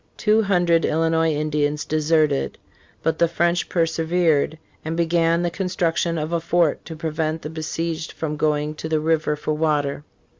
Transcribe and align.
Two 0.17 0.41
hundred 0.41 0.83
Illinois 0.83 1.31
Indians 1.31 1.85
deserted. 1.85 2.57
But 3.03 3.19
the 3.19 3.27
French 3.27 3.69
persevered, 3.69 4.57
and 4.83 4.97
began 4.97 5.43
the 5.43 5.51
construction 5.51 6.17
of 6.17 6.33
a 6.33 6.39
fort 6.39 6.83
to 6.85 6.95
prevent 6.95 7.43
the 7.43 7.51
besieged 7.51 8.11
from 8.11 8.35
going 8.35 8.73
to 8.77 8.89
the 8.89 8.99
river 8.99 9.35
for 9.35 9.53
water. 9.53 10.03